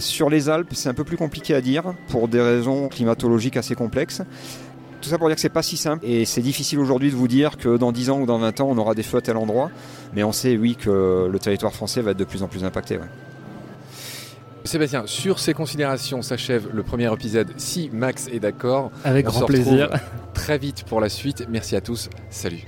Sur 0.00 0.28
les 0.28 0.48
Alpes, 0.48 0.72
c'est 0.72 0.88
un 0.88 0.94
peu 0.94 1.04
plus 1.04 1.16
compliqué 1.16 1.54
à 1.54 1.60
dire 1.60 1.94
pour 2.08 2.26
des 2.26 2.40
raisons 2.40 2.88
climatologiques 2.88 3.56
assez 3.56 3.76
complexes. 3.76 4.22
Tout 5.04 5.10
ça 5.10 5.18
pour 5.18 5.28
dire 5.28 5.34
que 5.34 5.42
c'est 5.42 5.50
pas 5.50 5.62
si 5.62 5.76
simple 5.76 6.02
et 6.02 6.24
c'est 6.24 6.40
difficile 6.40 6.78
aujourd'hui 6.78 7.10
de 7.10 7.14
vous 7.14 7.28
dire 7.28 7.58
que 7.58 7.76
dans 7.76 7.92
10 7.92 8.08
ans 8.08 8.20
ou 8.20 8.26
dans 8.26 8.38
20 8.38 8.62
ans 8.62 8.68
on 8.70 8.78
aura 8.78 8.94
des 8.94 9.02
feux 9.02 9.18
à 9.18 9.20
tel 9.20 9.36
endroit, 9.36 9.70
mais 10.14 10.24
on 10.24 10.32
sait 10.32 10.56
oui 10.56 10.76
que 10.76 11.28
le 11.30 11.38
territoire 11.38 11.74
français 11.74 12.00
va 12.00 12.12
être 12.12 12.16
de 12.16 12.24
plus 12.24 12.42
en 12.42 12.48
plus 12.48 12.64
impacté. 12.64 12.98
Sébastien, 14.64 15.02
sur 15.04 15.40
ces 15.40 15.52
considérations 15.52 16.22
s'achève 16.22 16.68
le 16.72 16.82
premier 16.82 17.12
épisode. 17.12 17.52
Si 17.58 17.90
Max 17.92 18.28
est 18.28 18.40
d'accord, 18.40 18.92
avec 19.04 19.26
grand 19.26 19.44
plaisir. 19.44 19.90
Très 20.32 20.56
vite 20.56 20.84
pour 20.84 21.02
la 21.02 21.10
suite. 21.10 21.44
Merci 21.50 21.76
à 21.76 21.82
tous. 21.82 22.08
Salut. 22.30 22.64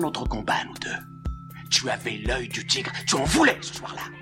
notre 0.00 0.26
combat, 0.26 0.64
nous 0.66 0.74
deux. 0.80 1.68
Tu 1.70 1.88
avais 1.90 2.22
l'œil 2.26 2.48
du 2.48 2.66
tigre, 2.66 2.90
tu 3.06 3.14
en 3.14 3.24
voulais 3.24 3.58
ce 3.60 3.74
soir-là. 3.74 4.21